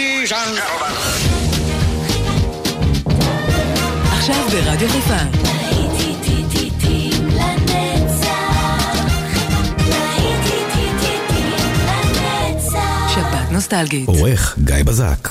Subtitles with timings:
[0.00, 0.94] Ladies and gentlemen.
[4.12, 5.14] עכשיו ברדיו חיפה.
[13.14, 14.08] שבת נוסטלגית.
[14.08, 15.28] עורך גיא בזק.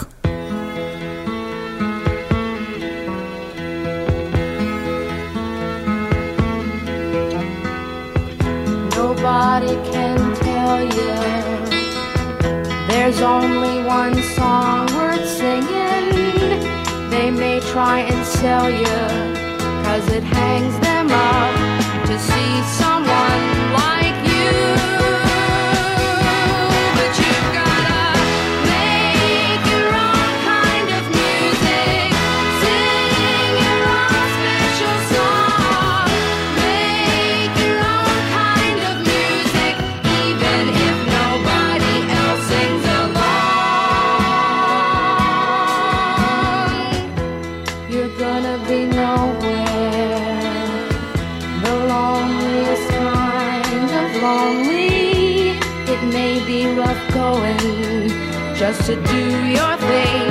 [8.96, 11.48] Nobody can tell you
[13.12, 16.59] there's only one song worth singing.
[17.09, 18.85] They may try and sell you,
[19.84, 24.98] cause it hangs them up to see someone like you.
[58.60, 60.27] Just to do your thing,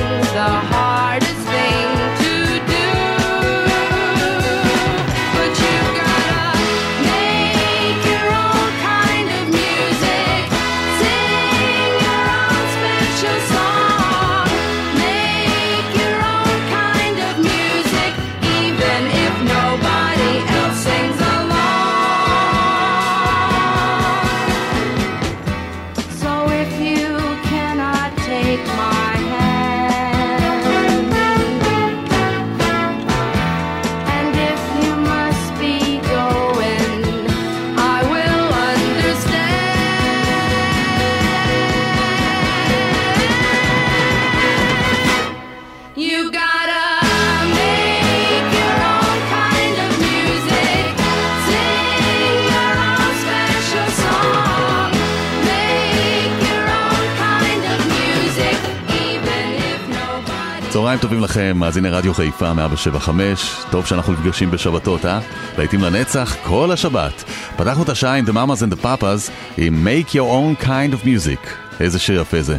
[61.38, 65.20] לכם, מאזיני רדיו חיפה 175, טוב שאנחנו נפגשים בשבתות, אה?
[65.58, 67.24] להיטים לנצח כל השבת.
[67.56, 71.04] פתחנו את השעה עם The Mamas and the Papas עם Make Your Own Kind of
[71.04, 71.48] Music.
[71.80, 72.56] איזה שיר יפה זה.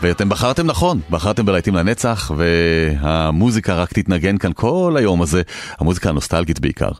[0.00, 5.42] ואתם בחרתם נכון, בחרתם בלהיטים לנצח, והמוזיקה רק תתנגן כאן כל היום הזה,
[5.78, 6.90] המוזיקה הנוסטלגית בעיקר.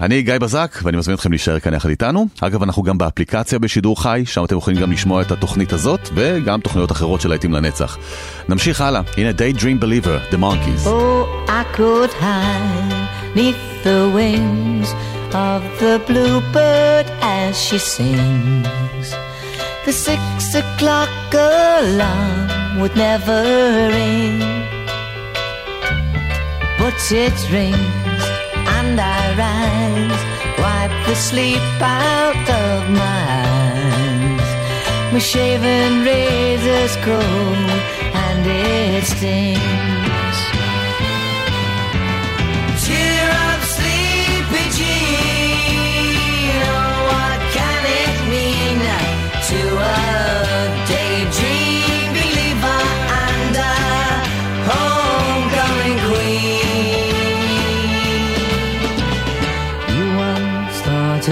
[0.00, 2.26] אני גיא בזק, ואני מזמין אתכם להישאר כאן יחד איתנו.
[2.40, 6.60] אגב, אנחנו גם באפליקציה בשידור חי, שם אתם יכולים גם לשמוע את התוכנית הזאת, וגם
[6.60, 7.98] תוכניות אחרות של להיטים לנצח.
[8.48, 10.86] נמשיך הלאה, הנה Daydream Believer, The Monkeys.
[10.86, 14.88] Oh, I could hide the wings
[15.32, 19.08] of the bluebird as she sings.
[19.86, 23.40] The six o'clock alarm would never
[23.96, 24.40] ring,
[26.80, 28.24] but it rings
[28.76, 29.15] and I
[31.16, 35.12] sleep out of my eyes.
[35.12, 37.70] My shaven razor's cold
[38.14, 39.95] and it stings.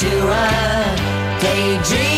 [0.00, 2.09] to a daydream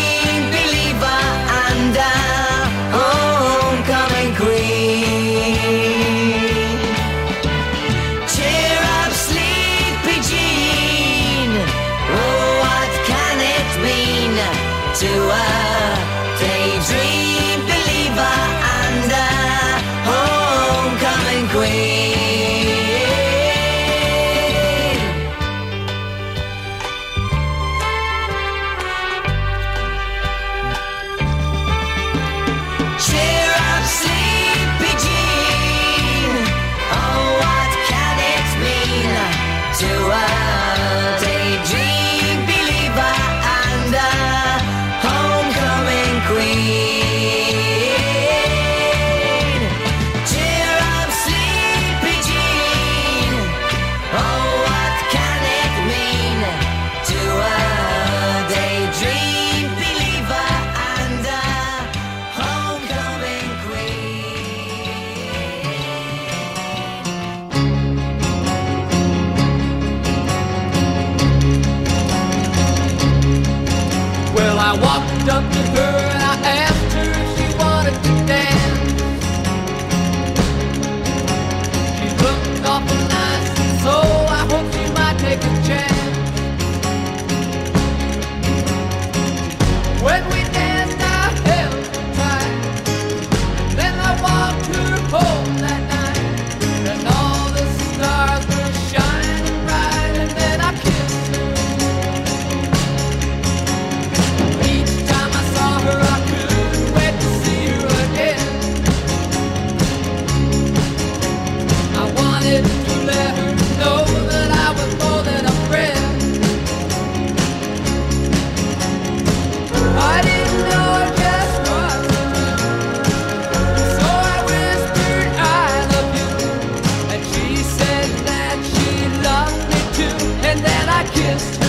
[131.03, 131.62] I kissed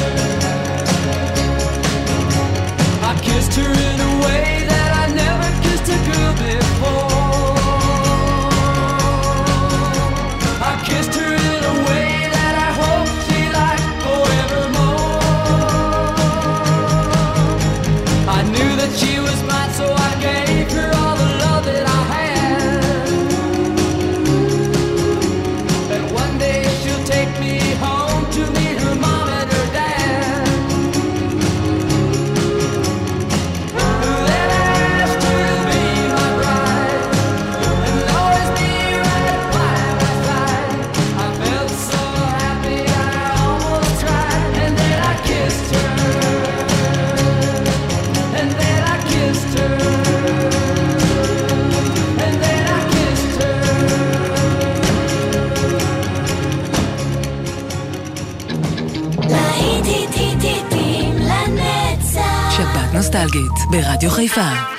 [64.04, 64.73] 又黑发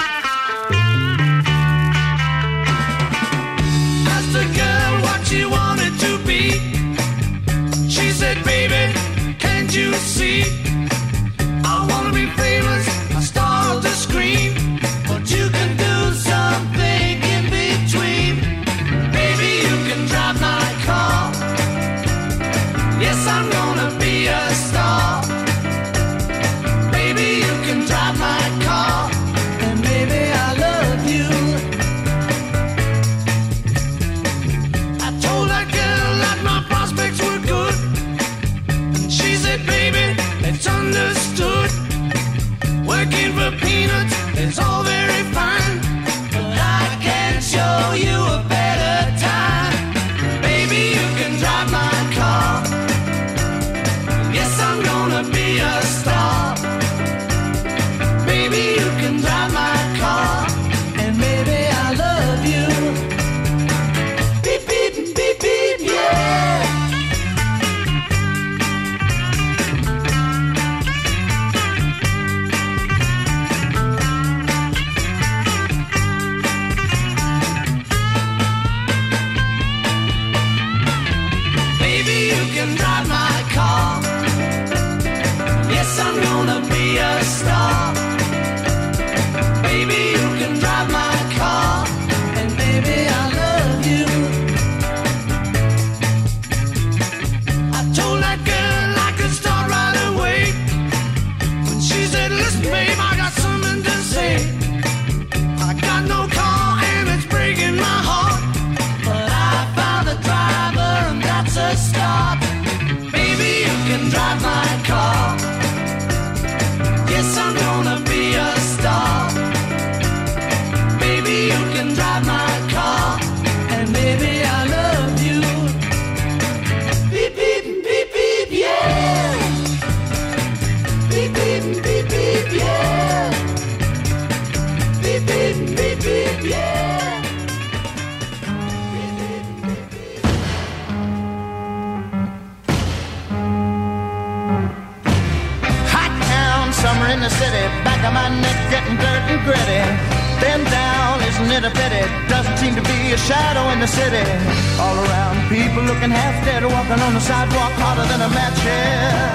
[156.94, 159.34] Walking on the sidewalk harder than a match here.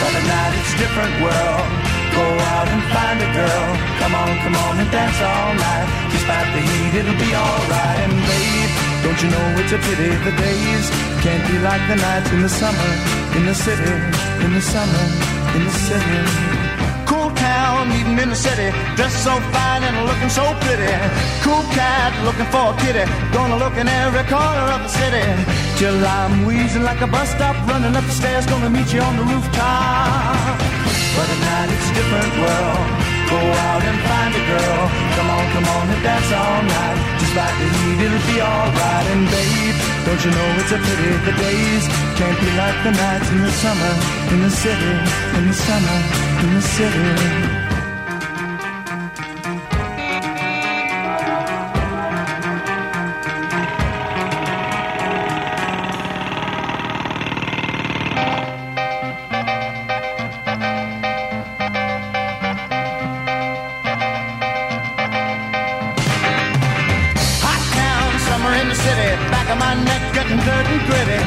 [0.00, 1.68] But at night it's a different world.
[2.16, 3.68] Go out and find a girl.
[4.00, 5.88] Come on, come on and dance all night.
[6.16, 8.08] Despite the heat, it'll be alright.
[8.08, 8.72] And babe,
[9.04, 10.86] don't you know it's a pity the days
[11.20, 12.90] can't be like the nights in the summer,
[13.36, 13.92] in the city,
[14.40, 15.04] in the summer,
[15.52, 16.72] in the city
[17.04, 20.88] Cool town, meeting in the city, dressed so fine and looking so pretty.
[21.44, 23.04] Cool cat looking for a kitty,
[23.36, 25.61] gonna look in every corner of the city.
[25.82, 29.16] Till I'm wheezing like a bus stop, running up the stairs, gonna meet you on
[29.16, 30.54] the rooftop.
[31.18, 32.86] But at night it's a different world.
[33.26, 34.82] Go out and find a girl.
[35.18, 36.98] Come on, come on and dance all night.
[37.18, 39.06] Just like the heat, it'll be alright.
[39.10, 41.84] And babe, don't you know it's a pity the days
[42.14, 43.92] can't be like the nights in the summer,
[44.30, 44.92] in the city,
[45.34, 45.98] in the summer,
[46.46, 47.61] in the city.
[69.72, 71.20] My neck getting dirt and gritty.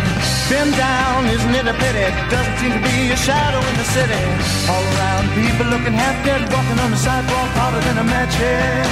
[0.49, 2.07] Been down, isn't it a pity?
[2.29, 4.21] Doesn't seem to be a shadow in the city.
[4.69, 8.85] All around, people looking half dead, walking on the sidewalk harder than a match head.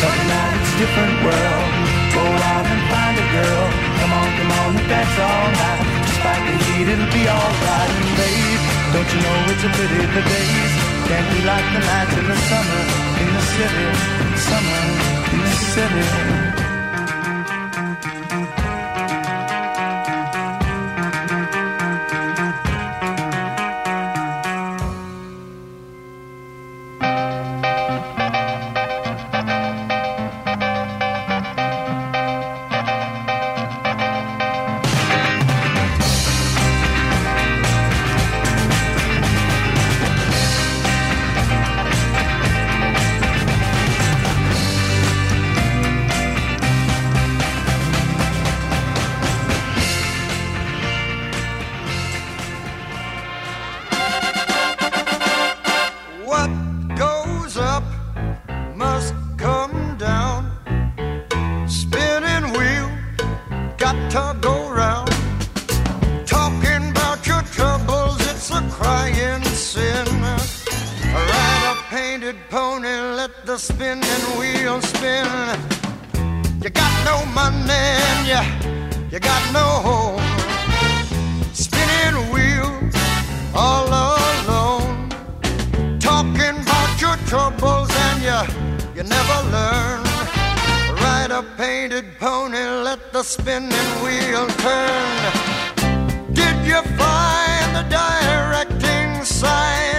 [0.00, 1.70] But now it's a different world.
[2.16, 3.64] Go out and find a girl.
[4.00, 5.84] Come on, come on, and dance all night.
[6.08, 7.92] Despite the heat, it'll be alright.
[8.00, 8.62] And babe,
[8.96, 10.72] don't you know it's a pity the days
[11.08, 12.82] can't be like the nights in the summer
[13.20, 13.86] in the city.
[14.48, 14.82] Summer
[15.34, 16.45] in the city.
[79.16, 80.26] You got no home.
[81.54, 82.70] Spinning wheel,
[83.54, 85.08] all alone
[85.98, 88.40] talking about your troubles and you
[88.96, 90.02] you never learn.
[91.02, 95.16] Ride a painted pony, let the spinning wheel turn.
[96.34, 99.95] Did you find the directing sign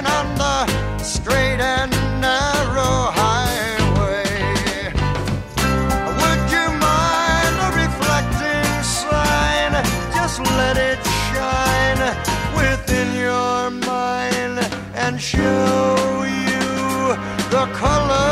[15.27, 17.15] show you
[17.49, 18.26] the colors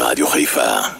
[0.00, 0.99] Radio Haifa.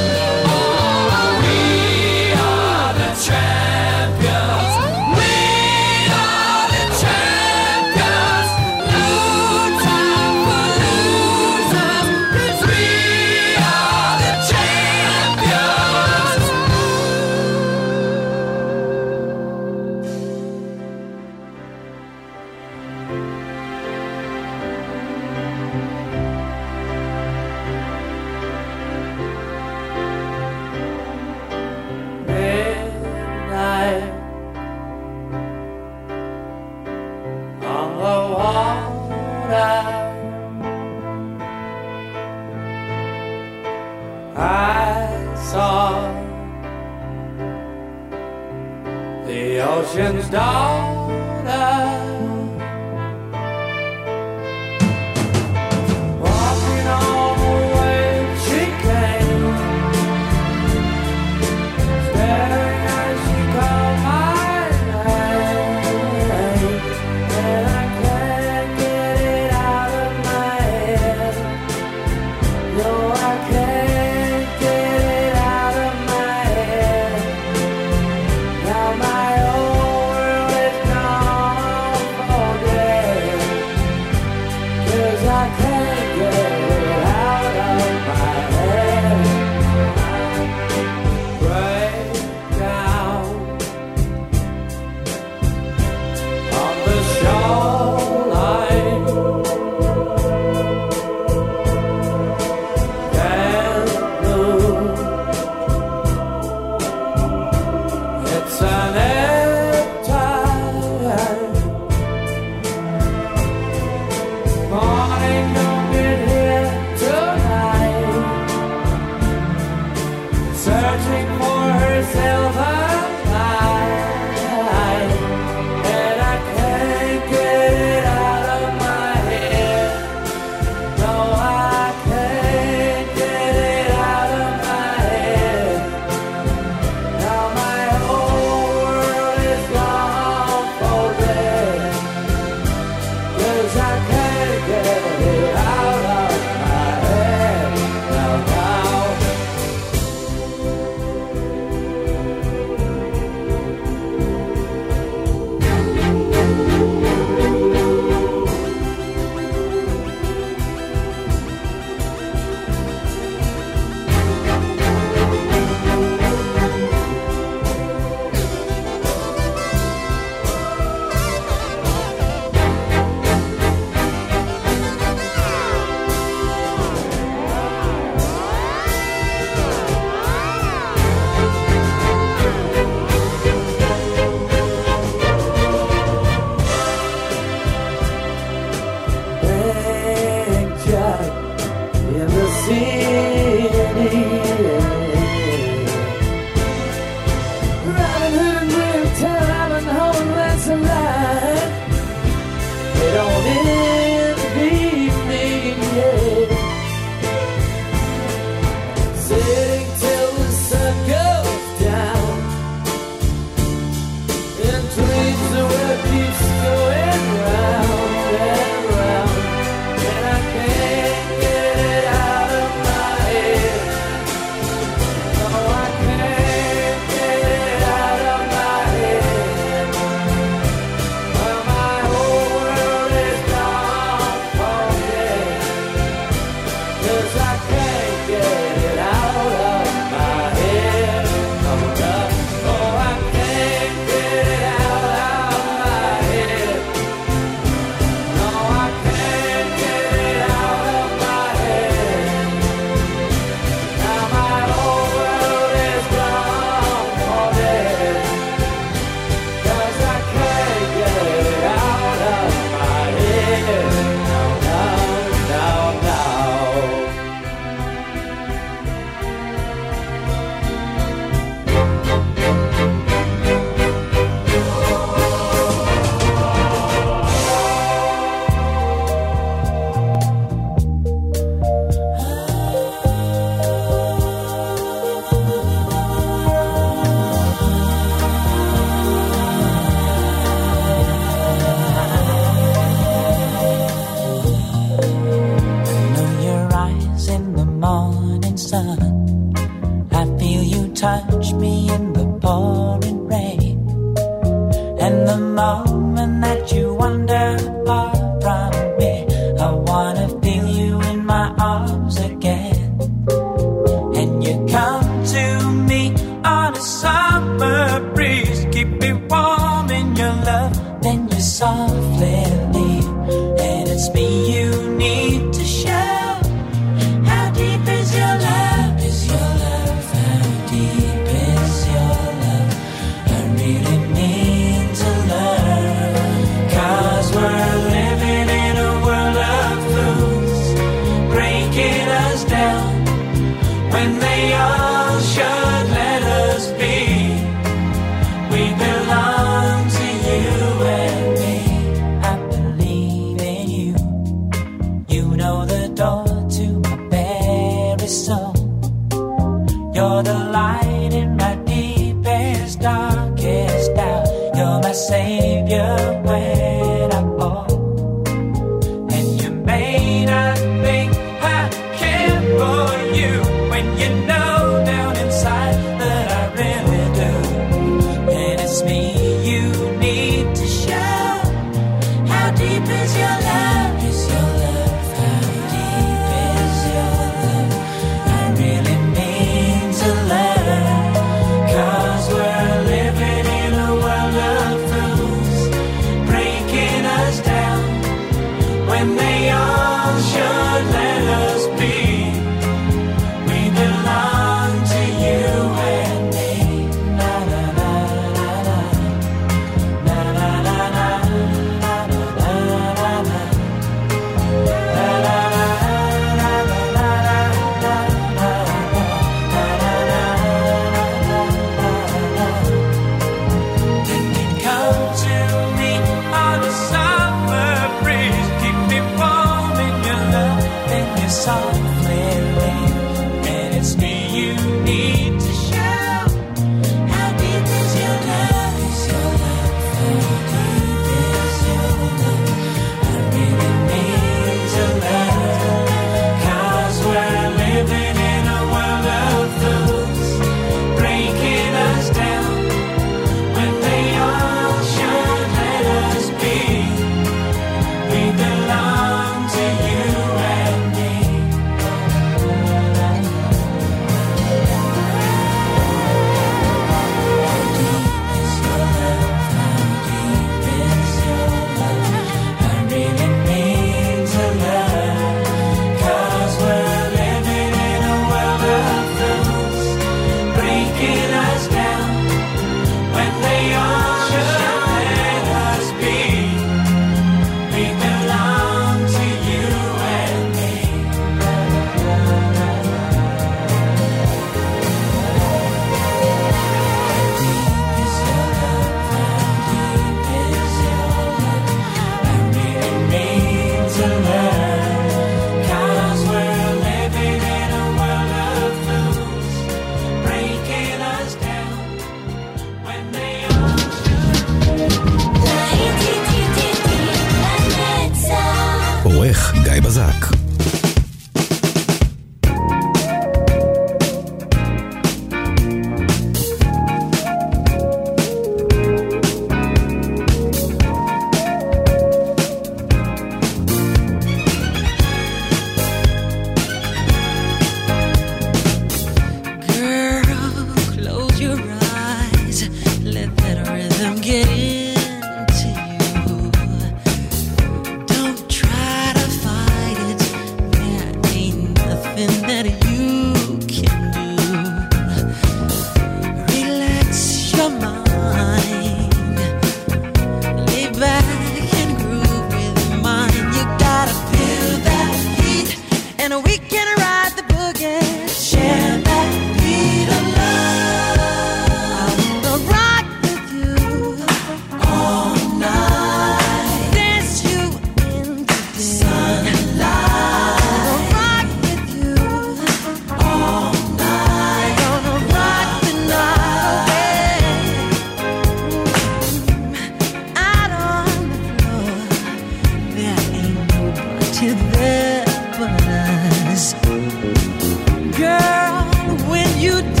[599.61, 600.00] you do.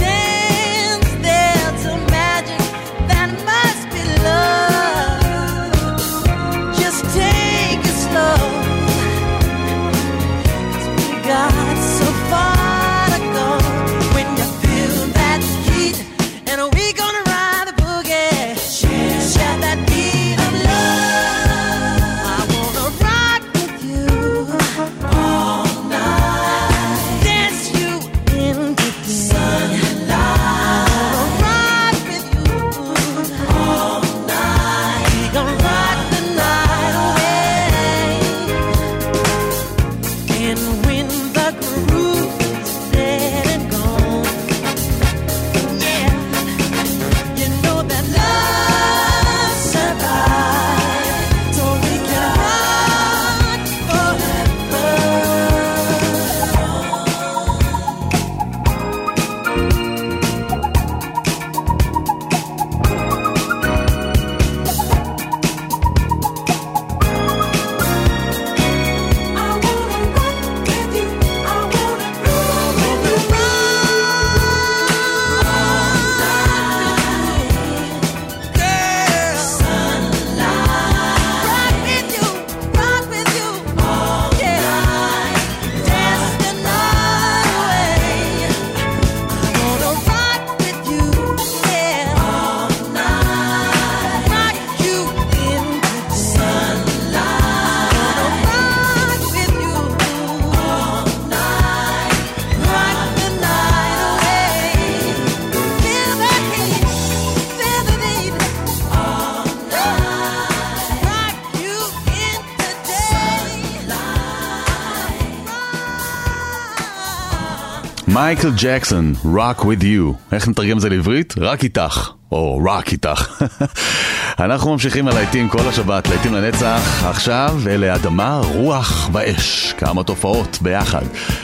[118.31, 120.31] מייקל ג'קסון, Rock with you.
[120.31, 121.33] איך נתרגם את זה לעברית?
[121.37, 122.11] רק איתך.
[122.31, 123.41] או רק איתך.
[124.45, 127.03] אנחנו ממשיכים הלהיטים כל השבת, להיטים לנצח.
[127.05, 129.73] עכשיו אלה אדמה, רוח ואש.
[129.77, 131.03] כמה תופעות ביחד.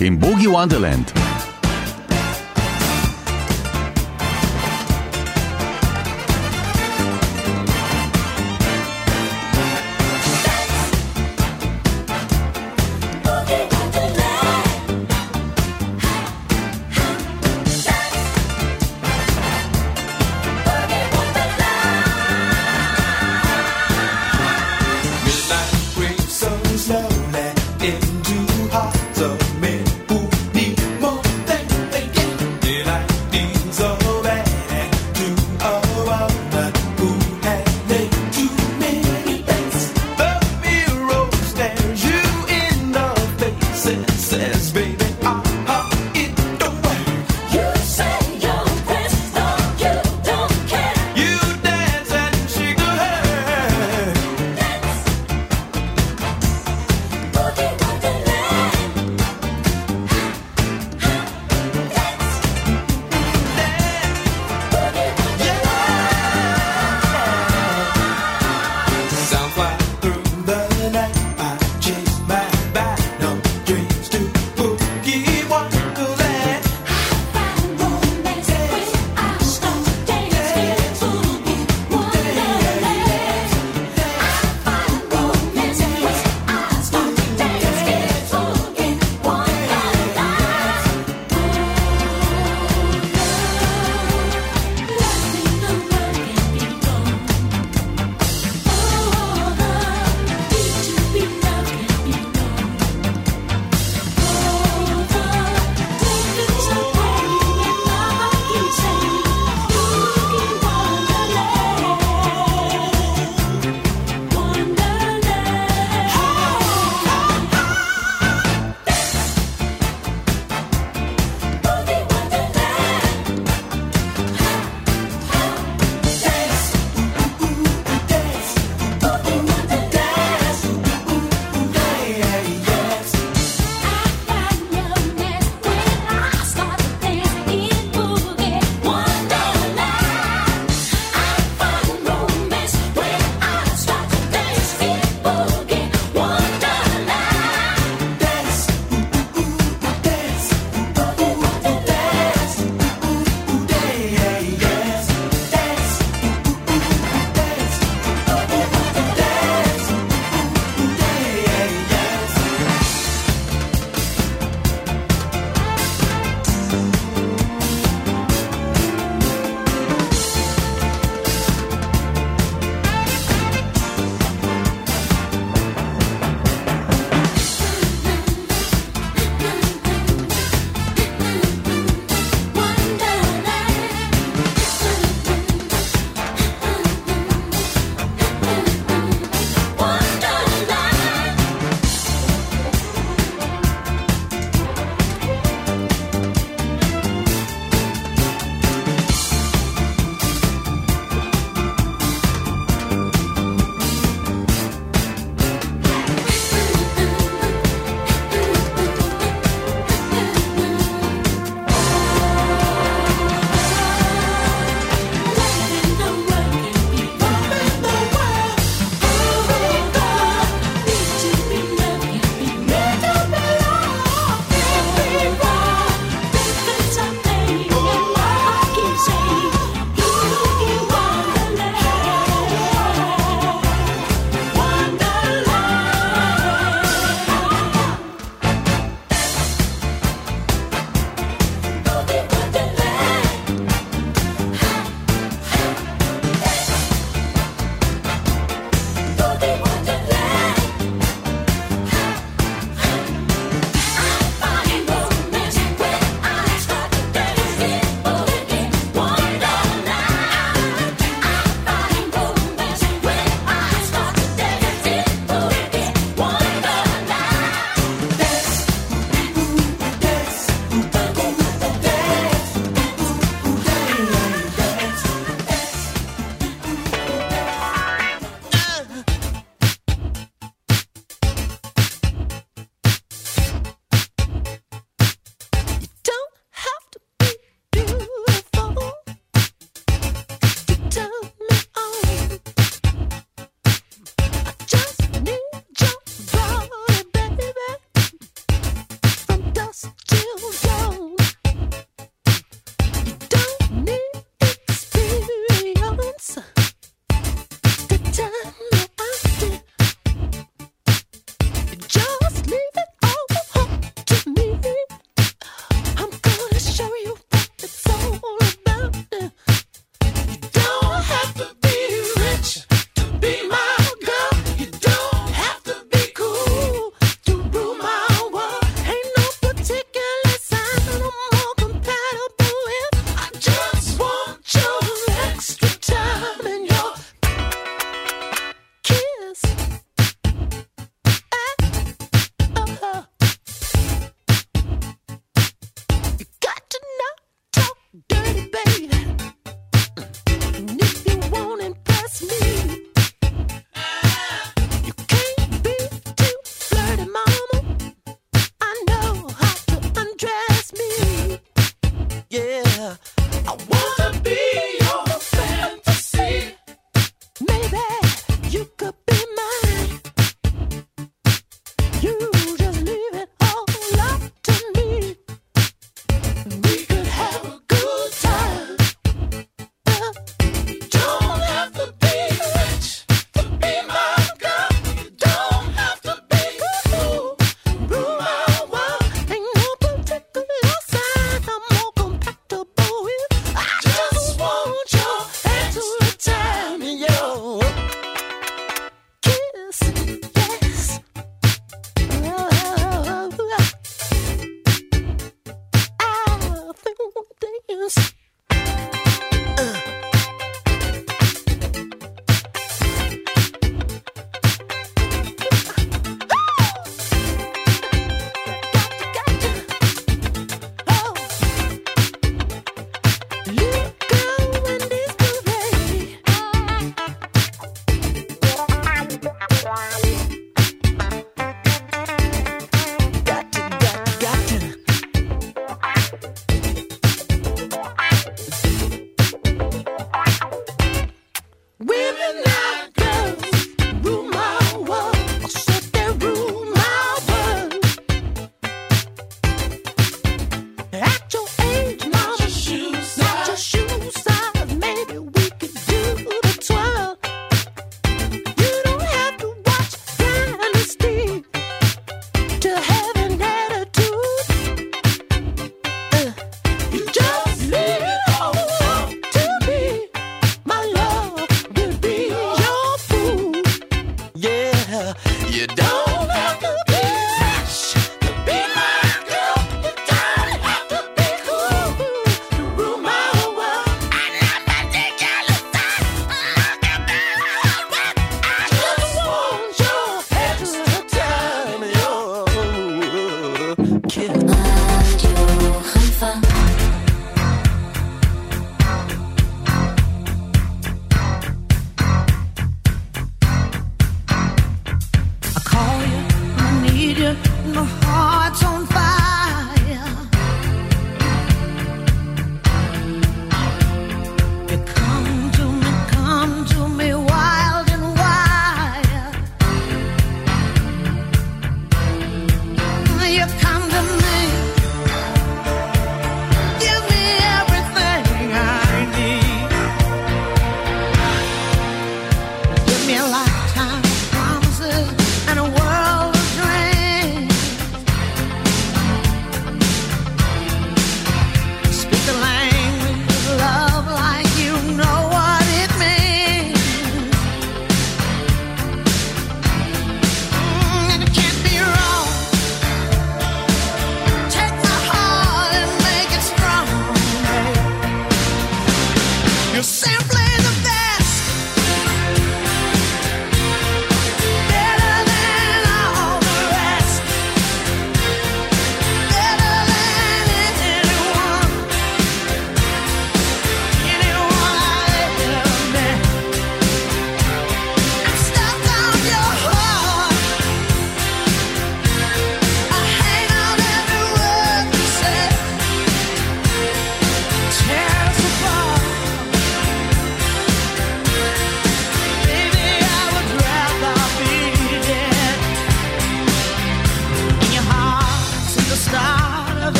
[0.00, 1.10] עם בוגי וונדרלנד.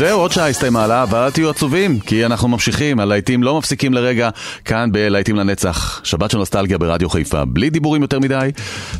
[0.00, 3.94] זהו, עוד שעה הסתיימה לה, אבל אל תהיו עצובים, כי אנחנו ממשיכים, הלהיטים לא מפסיקים
[3.94, 4.30] לרגע,
[4.64, 6.00] כאן בלהיטים לנצח.
[6.04, 8.50] שבת של נוסטלגיה ברדיו חיפה, בלי דיבורים יותר מדי.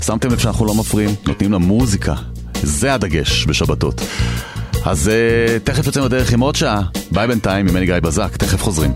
[0.04, 2.14] שמתם לב שאנחנו לא מפריעים, נותנים למוזיקה.
[2.62, 4.00] זה הדגש בשבתות.
[4.84, 6.82] אז uh, תכף יוצאים לדרך עם עוד שעה.
[7.12, 8.92] ביי בינתיים, ממני גיא בזק, תכף חוזרים.